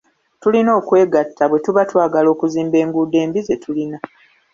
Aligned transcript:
Tulina 0.41 0.71
okwegata 0.79 1.43
bwetuba 1.51 1.81
twagala 1.89 2.27
okuzimba 2.35 2.77
enguudo 2.83 3.15
embi 3.23 3.39
ze 3.47 3.55
tulina, 3.63 3.97